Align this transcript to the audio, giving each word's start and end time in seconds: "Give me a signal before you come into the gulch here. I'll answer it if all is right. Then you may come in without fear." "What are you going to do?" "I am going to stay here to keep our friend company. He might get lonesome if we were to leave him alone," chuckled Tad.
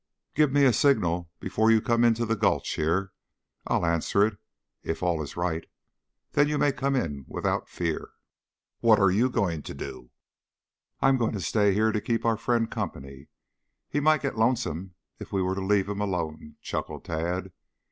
"Give 0.33 0.51
me 0.51 0.65
a 0.65 0.73
signal 0.73 1.29
before 1.39 1.69
you 1.69 1.79
come 1.79 2.03
into 2.03 2.25
the 2.25 2.35
gulch 2.35 2.73
here. 2.73 3.11
I'll 3.67 3.85
answer 3.85 4.25
it 4.25 4.39
if 4.81 5.03
all 5.03 5.21
is 5.21 5.37
right. 5.37 5.67
Then 6.31 6.47
you 6.47 6.57
may 6.57 6.71
come 6.71 6.95
in 6.95 7.23
without 7.27 7.69
fear." 7.69 8.09
"What 8.79 8.97
are 8.99 9.11
you 9.11 9.29
going 9.29 9.61
to 9.61 9.75
do?" 9.75 10.09
"I 11.01 11.09
am 11.09 11.17
going 11.17 11.33
to 11.33 11.39
stay 11.39 11.75
here 11.75 11.91
to 11.91 12.01
keep 12.01 12.25
our 12.25 12.35
friend 12.35 12.71
company. 12.71 13.27
He 13.89 13.99
might 13.99 14.23
get 14.23 14.39
lonesome 14.39 14.95
if 15.19 15.31
we 15.31 15.43
were 15.43 15.53
to 15.53 15.61
leave 15.61 15.87
him 15.87 16.01
alone," 16.01 16.55
chuckled 16.63 17.05
Tad. 17.05 17.51